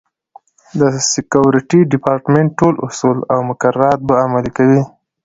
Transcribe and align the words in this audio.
د 0.79 0.81
سکورټي 1.11 1.79
ډیپارټمنټ 1.91 2.49
ټول 2.59 2.73
اصول 2.87 3.17
او 3.33 3.39
مقررات 3.49 3.99
به 4.07 4.13
عملي 4.25 4.51
کوي. 4.57 4.81